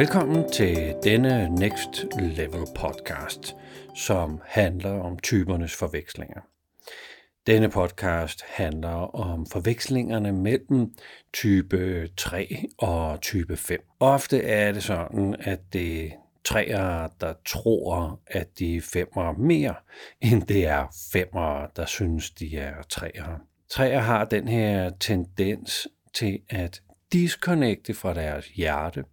[0.00, 3.56] Velkommen til denne Next Level podcast,
[3.94, 6.40] som handler om typernes forvekslinger.
[7.46, 10.94] Denne podcast handler om forvekslingerne mellem
[11.32, 13.80] type 3 og type 5.
[14.00, 16.12] Ofte er det sådan, at det
[16.44, 19.74] træer, der tror, at de er femmer mere,
[20.20, 23.40] end det er femmer, der synes, de er træer.
[23.70, 26.82] Træer har den her tendens til at
[27.12, 29.04] disconnecte fra deres hjerte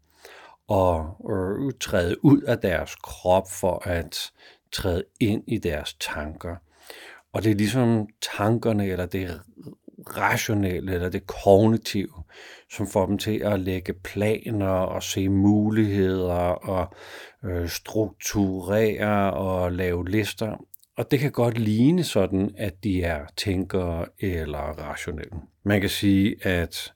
[0.67, 4.31] og øh, træde ud af deres krop for at
[4.71, 6.55] træde ind i deres tanker.
[7.33, 8.07] Og det er ligesom
[8.37, 9.41] tankerne, eller det
[10.17, 12.23] rationelle, eller det kognitive,
[12.71, 16.33] som får dem til at lægge planer og se muligheder
[16.69, 16.95] og
[17.45, 20.65] øh, strukturere og lave lister.
[20.97, 25.37] Og det kan godt ligne sådan, at de er tænkere eller rationelle.
[25.63, 26.93] Man kan sige, at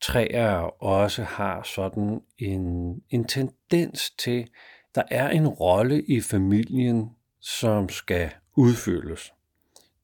[0.00, 4.48] træer også har sådan en, en tendens til,
[4.94, 9.32] der er en rolle i familien, som skal udfyldes.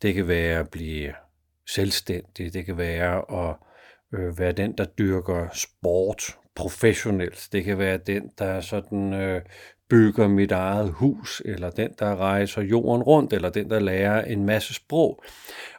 [0.02, 1.14] Det kan være at blive
[1.68, 3.56] selvstændig, det kan være at
[4.14, 6.22] øh, være den, der dyrker sport
[6.54, 9.42] professionelt, det kan være den, der sådan øh,
[9.90, 14.46] bygger mit eget hus, eller den, der rejser jorden rundt, eller den, der lærer en
[14.46, 15.22] masse sprog.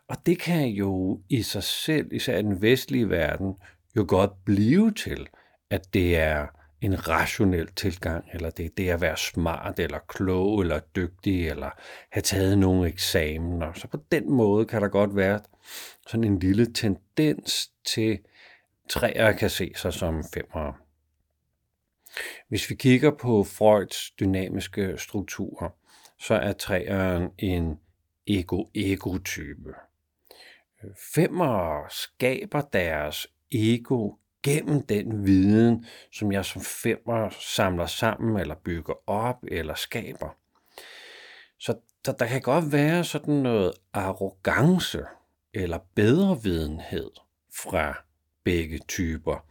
[0.08, 3.54] Og det kan jo i sig selv, især i den vestlige verden,
[3.98, 5.28] jo godt blive til,
[5.70, 6.48] at det er
[6.82, 11.70] en rationel tilgang, eller det er det at være smart, eller klog, eller dygtig, eller
[12.12, 13.74] have taget nogle eksamener.
[13.74, 15.40] Så på den måde kan der godt være
[16.08, 18.20] sådan en lille tendens til,
[18.90, 20.74] træer kan se sig som femmer.
[22.48, 25.70] Hvis vi kigger på Freuds dynamiske strukturer,
[26.20, 27.80] så er træeren en
[28.28, 29.74] ego-ego-type.
[31.16, 34.12] Femmer skaber deres ego
[34.44, 40.36] gennem den viden, som jeg som femmer samler sammen, eller bygger op, eller skaber.
[41.60, 45.02] Så der, der kan godt være sådan noget arrogance
[45.54, 47.12] eller bedrevidenhed
[47.54, 48.04] fra
[48.44, 49.46] begge typer,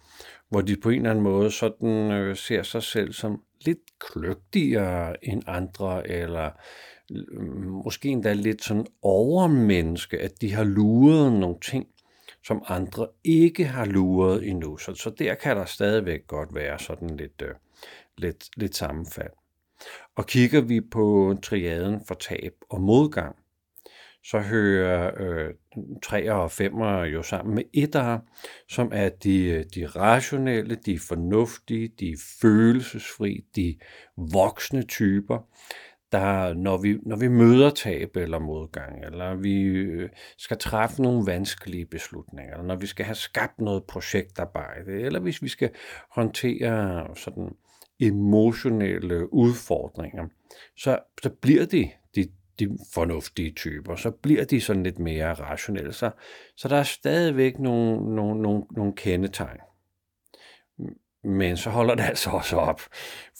[0.48, 5.24] hvor de på en eller anden måde sådan øh, ser sig selv som lidt kløgtigere
[5.24, 6.50] end andre, eller
[7.10, 7.42] øh,
[7.84, 11.86] måske endda lidt sådan overmenneske, at de har luret nogle ting,
[12.46, 14.76] som andre ikke har luret endnu.
[14.76, 17.54] Så, så der kan der stadigvæk godt være sådan lidt, øh,
[18.18, 19.30] lidt, lidt sammenfald.
[20.16, 23.36] Og kigger vi på triaden for tab og modgang,
[24.24, 25.54] så hører øh,
[26.02, 28.32] 3 og 5 jo sammen med 1'ere,
[28.68, 33.76] som er de, de rationelle, de fornuftige, de følelsesfri, de
[34.16, 35.38] voksne typer,
[36.18, 41.26] der, når, vi, når vi møder tab eller modgang, eller vi øh, skal træffe nogle
[41.26, 45.70] vanskelige beslutninger, eller når vi skal have skabt noget projektarbejde, eller hvis vi skal
[46.10, 47.48] håndtere sådan
[48.00, 50.26] emotionelle udfordringer,
[50.76, 52.28] så, så bliver de, de,
[52.58, 55.92] de fornuftige typer, så bliver de sådan lidt mere rationelle.
[55.92, 56.10] Så,
[56.56, 59.60] så der er stadigvæk nogle, nogle, nogle, nogle kendetegn.
[61.26, 62.80] Men så holder det altså også op,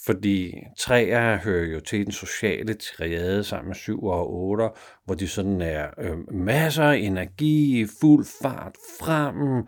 [0.05, 4.69] fordi træer hører jo til den sociale triade sammen med syv og otte,
[5.05, 9.67] hvor de sådan er øh, masser af energi, fuld fart frem.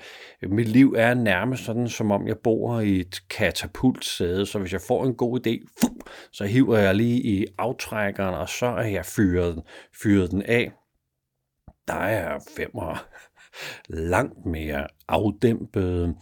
[0.52, 4.82] Mit liv er nærmest sådan, som om jeg bor i et katapultsæde, så hvis jeg
[4.82, 5.96] får en god idé, fuh,
[6.32, 9.64] så hiver jeg lige i aftrækkeren, og så er jeg fyret,
[10.04, 10.72] fyret den af.
[11.88, 13.06] Der er femmer
[13.88, 16.16] langt mere afdæmpede,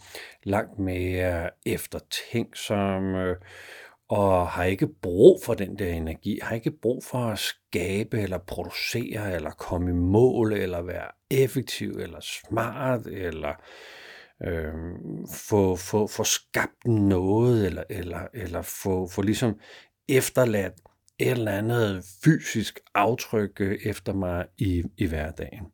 [0.44, 3.36] langt mere eftertænksomme,
[4.08, 8.38] og har ikke brug for den der energi, har ikke brug for at skabe eller
[8.38, 13.54] producere eller komme i mål eller være effektiv eller smart eller
[14.42, 14.74] øh,
[15.34, 19.60] få, få, få skabt noget eller, eller, eller få, få ligesom
[20.08, 20.74] efterladt
[21.18, 25.66] et eller andet fysisk aftryk øh, efter mig i, i hverdagen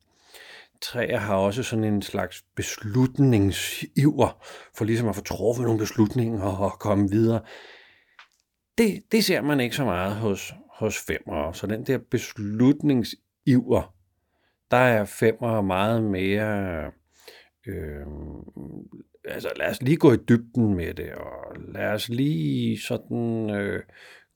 [0.85, 4.45] træer har også sådan en slags beslutningsiver,
[4.77, 7.41] for ligesom at få truffet nogle beslutninger og komme videre.
[8.79, 11.55] Det, det ser man ikke så meget hos, hos femmere.
[11.55, 13.95] Så den der beslutningsiver,
[14.71, 16.85] der er femmere meget mere...
[17.67, 18.07] Øh,
[19.25, 23.83] altså lad os lige gå i dybden med det, og lad os lige sådan øh,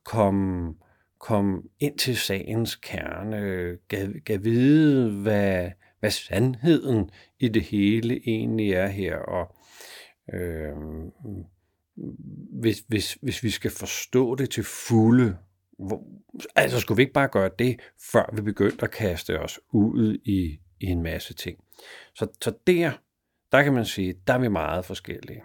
[0.04, 0.74] komme,
[1.20, 3.38] komme ind til sagens kerne,
[3.88, 9.16] gav, gav vide, hvad, hvad sandheden i det hele egentlig er her.
[9.16, 9.56] Og
[10.34, 10.76] øh,
[12.60, 15.36] hvis, hvis, hvis vi skal forstå det til fulde,
[15.78, 16.04] hvor,
[16.56, 17.80] altså skulle vi ikke bare gøre det,
[18.12, 21.58] før vi begyndte at kaste os ud i, i en masse ting.
[22.14, 22.92] Så, så der,
[23.52, 25.42] der kan man sige, der er vi meget forskellige.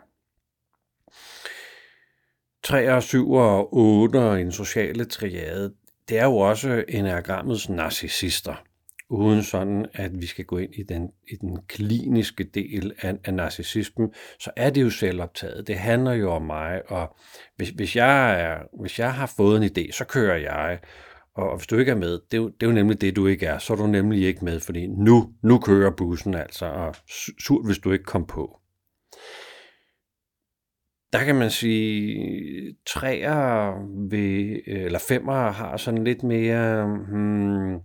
[2.63, 5.73] 3, 7 og 8 og en sociale triade,
[6.09, 8.63] det er jo også enagrammets narcissister
[9.09, 13.33] uden sådan, at vi skal gå ind i den, i den kliniske del af, af
[13.33, 15.67] narcissismen, så er det jo selvoptaget.
[15.67, 17.15] Det handler jo om mig, og
[17.55, 20.79] hvis, hvis, jeg, er, hvis jeg har fået en idé, så kører jeg,
[21.35, 23.27] og hvis du ikke er med, det er, jo, det er jo nemlig det, du
[23.27, 26.95] ikke er, så er du nemlig ikke med, fordi nu, nu kører bussen altså, og
[27.39, 28.59] surt, hvis du ikke kom på.
[31.13, 33.73] Der kan man sige, træer
[34.09, 37.79] ved, eller femmer har sådan lidt mere, hmm,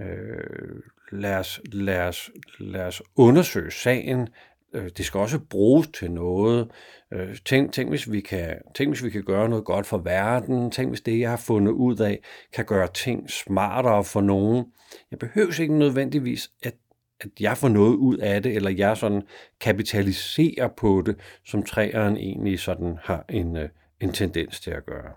[0.00, 4.28] øh, lad, os, lad, os, lad os undersøge sagen.
[4.74, 6.70] Øh, det skal også bruges til noget.
[7.12, 10.70] Øh, tænk, tænk, hvis vi kan, tænk, hvis vi kan gøre noget godt for verden.
[10.70, 12.20] Tænk, hvis det, jeg har fundet ud af,
[12.52, 14.64] kan gøre ting smartere for nogen.
[15.10, 16.74] Jeg behøver ikke nødvendigvis, at
[17.20, 19.22] at jeg får noget ud af det, eller jeg sådan
[19.60, 23.68] kapitaliserer på det, som træeren egentlig sådan har en, øh,
[24.00, 25.12] en tendens til at gøre.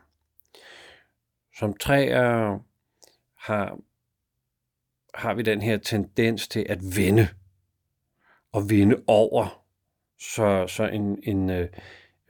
[1.60, 2.60] Som træer
[3.38, 3.78] har
[5.14, 7.28] har vi den her tendens til at vinde
[8.52, 9.64] og vinde over.
[10.20, 11.68] Så, så en, en øh,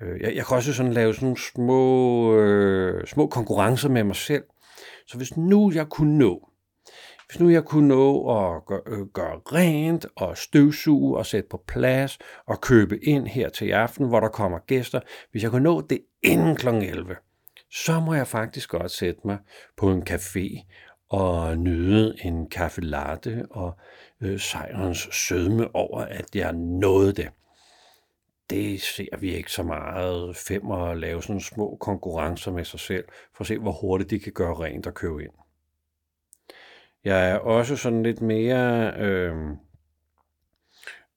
[0.02, 4.16] øh, jeg, jeg kan også sådan lave sådan nogle små, øh, små konkurrencer med mig
[4.16, 4.44] selv.
[5.08, 6.50] Så hvis nu jeg kunne nå,
[7.32, 11.64] hvis nu jeg kunne nå at gøre, øh, gøre rent og støvsuge og sætte på
[11.68, 15.00] plads og købe ind her til aften, hvor der kommer gæster,
[15.32, 16.68] hvis jeg kunne nå det inden kl.
[16.68, 17.16] 11,
[17.72, 19.38] så må jeg faktisk godt sætte mig
[19.78, 20.68] på en café
[21.12, 23.74] og nyde en kaffe latte og
[24.22, 27.30] øh, sejrens sødme over, at jeg nåede det.
[28.50, 33.06] Det ser vi ikke så meget fem og lave sådan små konkurrencer med sig selv,
[33.36, 35.32] for at se, hvor hurtigt de kan gøre rent og købe ind.
[37.04, 39.36] Jeg er også sådan lidt mere øh,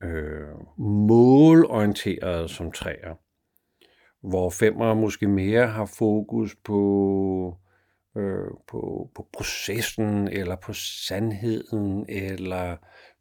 [0.03, 3.15] øh, målorienteret som træer,
[4.29, 7.59] hvor femmer måske mere har fokus på
[8.17, 12.77] øh, på, på processen, eller på sandheden, eller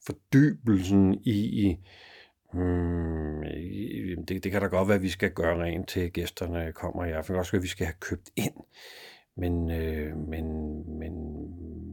[0.06, 1.80] fordybelsen i, i
[2.54, 3.44] Hmm,
[4.28, 7.12] det, det kan da godt være, at vi skal gøre rent til gæsterne kommer i
[7.12, 7.36] aften.
[7.36, 8.54] Også at vi skal have købt ind.
[9.38, 10.46] Men, øh, men,
[11.00, 11.14] men,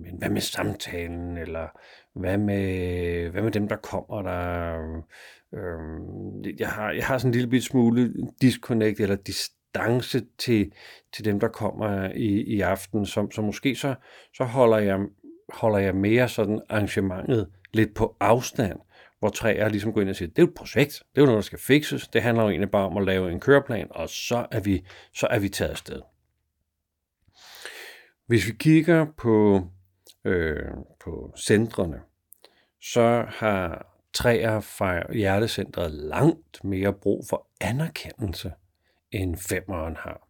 [0.03, 1.39] men hvad med samtalen?
[1.39, 1.69] Eller
[2.15, 4.79] hvad med, hvad med dem, der kommer der?
[5.55, 10.73] Øh, jeg, har, jeg har sådan en lille smule disconnect eller distance distance til,
[11.13, 13.95] til dem, der kommer i, i aften, som, så måske så,
[14.37, 14.99] så holder, jeg,
[15.49, 18.79] holder jeg mere sådan arrangementet lidt på afstand,
[19.19, 21.37] hvor træer ligesom går ind og siger, det er et projekt, det er jo noget,
[21.37, 24.47] der skal fikses, det handler jo egentlig bare om at lave en køreplan, og så
[24.51, 24.85] er vi,
[25.15, 26.01] så er vi taget afsted.
[28.27, 29.67] Hvis vi kigger på,
[30.25, 30.69] øh,
[31.05, 32.01] på centrene,
[32.81, 38.53] så har træer fra hjertecentret langt mere brug for anerkendelse
[39.13, 40.29] end femmeren har.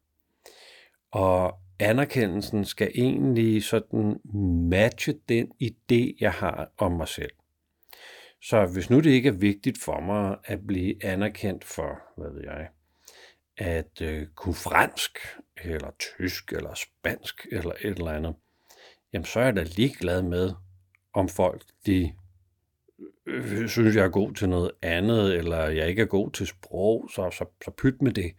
[1.11, 4.21] Og anerkendelsen skal egentlig sådan
[4.71, 7.33] matche den idé, jeg har om mig selv.
[8.43, 12.43] Så hvis nu det ikke er vigtigt for mig at blive anerkendt for, hvad ved
[12.45, 12.69] jeg,
[13.57, 15.19] at øh, kunne fransk,
[15.65, 18.35] eller tysk, eller spansk, eller et eller andet,
[19.13, 20.53] jamen så er jeg da ligeglad med,
[21.13, 22.13] om folk de
[23.27, 27.11] øh, synes, jeg er god til noget andet, eller jeg ikke er god til sprog,
[27.15, 28.33] så, så, så pyt med det.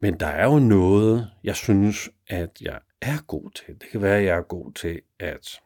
[0.00, 3.80] Men der er jo noget, jeg synes, at jeg er god til.
[3.80, 5.60] Det kan være, at jeg er god til at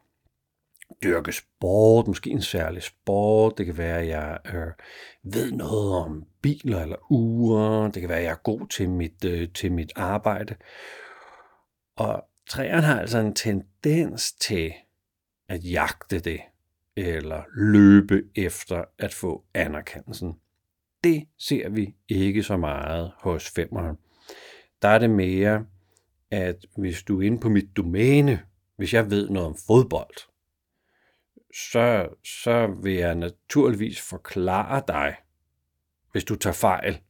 [1.03, 3.57] dyrke sport, måske en særlig sport.
[3.57, 7.85] Det kan være, at jeg øh, ved noget om biler eller ure.
[7.85, 10.55] Det kan være, at jeg er god til mit, øh, til mit arbejde.
[11.95, 14.73] Og træerne har altså en tendens til
[15.49, 16.41] at jagte det
[16.95, 20.39] eller løbe efter at få anerkendelsen.
[21.03, 23.97] Det ser vi ikke så meget hos femmeren.
[24.81, 25.65] Der er det mere,
[26.31, 28.39] at hvis du er inde på mit domæne,
[28.75, 30.15] hvis jeg ved noget om fodbold,
[31.71, 35.15] så, så vil jeg naturligvis forklare dig,
[36.11, 37.01] hvis du tager fejl,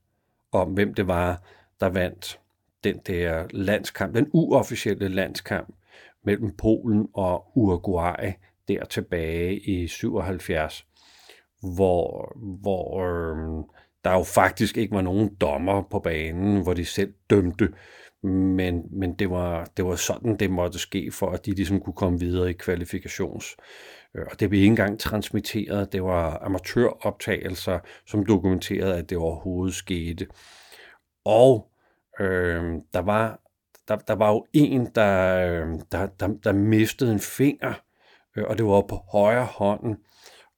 [0.52, 1.44] om hvem det var,
[1.80, 2.40] der vandt
[2.84, 5.76] den der landskamp, den uofficielle landskamp
[6.24, 8.32] mellem Polen og Uruguay
[8.68, 10.86] der tilbage i 77,
[11.76, 13.64] hvor, hvor øh,
[14.04, 17.70] der jo faktisk ikke var nogen dommer på banen, hvor de selv dømte,
[18.24, 21.94] men, men det, var, det var sådan, det måtte ske, for at de ligesom kunne
[21.94, 23.56] komme videre i kvalifikations.
[24.16, 25.94] Øh, og det blev ikke engang transmitteret.
[25.94, 30.28] Det var amatøroptagelser, som dokumenterede, at det overhovedet skete.
[31.26, 31.72] Og
[32.20, 33.40] øh, der var
[33.88, 37.74] der, der var jo en, der, øhm, der, der, der mistede en finger,
[38.36, 39.98] Øh, og det var på højre hånden.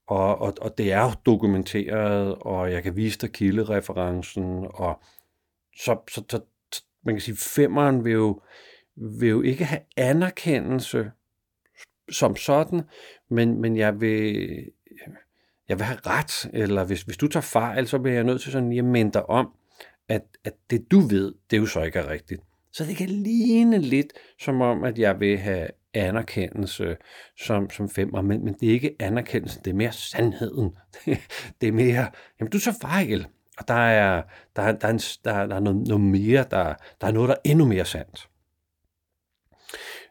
[0.08, 5.02] Og, og, og det er dokumenteret, og jeg kan vise dig kildereferencen, og
[5.78, 6.42] så, så, så,
[7.06, 8.42] man kan sige, femmeren vil jo,
[8.96, 11.12] vil jo ikke have anerkendelse
[12.10, 12.82] som sådan,
[13.30, 14.50] men, men jeg vil,
[15.70, 18.52] jeg vil have ret, eller hvis, hvis du tager fejl, så bliver jeg nødt til
[18.52, 19.50] sådan lige at minde dig om,
[20.08, 22.42] at, at det du ved, det er jo så ikke er rigtigt.
[22.72, 25.68] Så det kan ligne lidt som om, at jeg vil have
[25.98, 26.98] anerkendelse
[27.40, 30.76] som, som femmer, men, men det er ikke anerkendelsen, det er mere sandheden.
[31.62, 33.28] det er mere, jamen du så fejl,
[33.58, 34.22] og der er,
[34.56, 37.30] der, er, der, er, en, der, der er noget, noget mere, der, der er noget,
[37.30, 38.30] der er endnu mere sandt.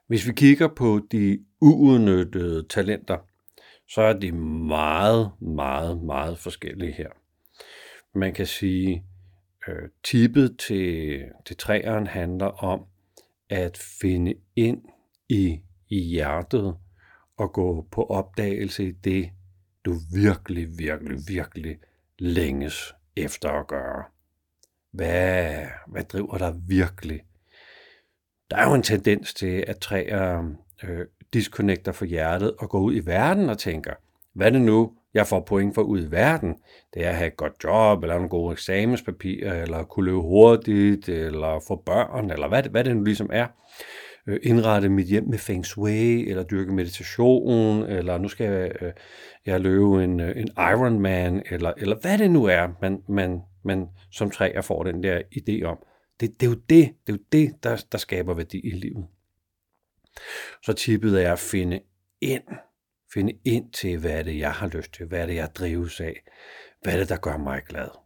[0.06, 3.18] Hvis vi kigger på de uudnyttede talenter,
[3.88, 7.08] så er de meget, meget, meget forskellige her.
[8.14, 9.04] Man kan sige,
[9.68, 12.84] øh, tippet til, til træeren handler om
[13.50, 14.82] at finde ind
[15.28, 16.76] i, i hjertet
[17.36, 19.30] og gå på opdagelse i det,
[19.84, 21.78] du virkelig, virkelig, virkelig
[22.18, 24.04] længes efter at gøre.
[24.90, 27.22] Hvad, hvad driver dig virkelig?
[28.50, 30.52] Der er jo en tendens til, at træer
[30.84, 33.92] øh, disconnecter fra hjertet og går ud i verden og tænker,
[34.32, 36.56] hvad er det nu, jeg får point for ud i verden?
[36.94, 41.08] Det er at have et godt job, eller nogle gode eksamenspapirer, eller kunne løbe hurtigt,
[41.08, 43.46] eller få børn, eller hvad, hvad det nu ligesom er.
[44.26, 48.92] Øh, indrette mit hjem med feng shui, eller dyrke meditation, eller nu skal jeg, øh,
[49.46, 53.88] jeg løbe en, øh, en Ironman, eller, eller hvad det nu er, man, man, man
[54.10, 55.78] som træer får den der idé om.
[56.20, 59.06] Det, det er jo det, det, er jo det der, der skaber værdi i livet.
[60.62, 61.80] Så tippet er at finde
[62.20, 62.42] ind,
[63.14, 66.00] finde ind til, hvad er det, jeg har lyst til, hvad er det, jeg drives
[66.00, 66.22] af,
[66.82, 68.05] hvad er det, der gør mig glad.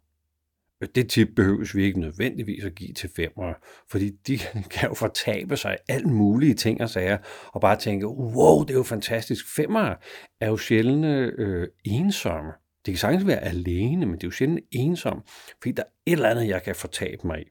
[0.95, 3.55] Det tip behøves vi ikke nødvendigvis at give til femmer,
[3.89, 4.39] fordi de
[4.75, 8.79] kan jo fortabe sig alt mulige ting og sager, og bare tænke, wow, det er
[8.79, 9.55] jo fantastisk.
[9.57, 9.95] Femmer
[10.41, 11.05] er jo sjældent
[11.39, 12.53] øh, ensomme.
[12.87, 15.23] Det kan sagtens være alene, men det er jo sjældent ensom,
[15.63, 17.49] fordi der er et eller andet, jeg kan fortabe mig i.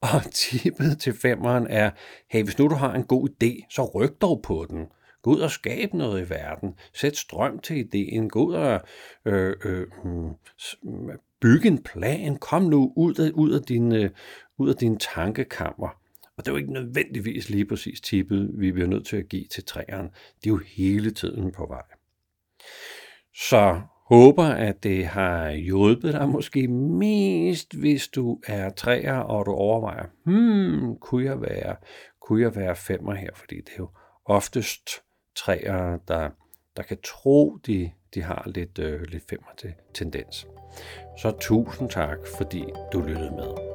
[0.00, 1.90] Og tippet til femmeren er,
[2.30, 4.86] hey, hvis nu du har en god idé, så ryk dog på den.
[5.26, 6.74] Gå ud og skabe noget i verden.
[6.94, 8.28] Sæt strøm til ideen.
[8.28, 8.80] Gå ud og
[9.24, 10.34] øh, øh, hmm,
[10.84, 12.36] byg bygge en plan.
[12.36, 14.10] Kom nu ud af, ud af, din, øh,
[14.58, 15.88] ud af din tankekammer.
[16.36, 19.44] Og det er jo ikke nødvendigvis lige præcis tippet, vi bliver nødt til at give
[19.50, 20.08] til træerne.
[20.38, 21.84] Det er jo hele tiden på vej.
[23.34, 29.50] Så håber, at det har hjulpet dig måske mest, hvis du er træer, og du
[29.50, 31.76] overvejer, hmm, kunne jeg være,
[32.20, 33.30] kunne jeg være femmer her?
[33.34, 33.88] Fordi det er jo
[34.24, 35.05] oftest
[35.36, 36.30] træer, der,
[36.76, 40.46] der kan tro, de, de har lidt, øh, lidt femmer til tendens.
[41.18, 43.65] Så tusind tak, fordi du lyttede med.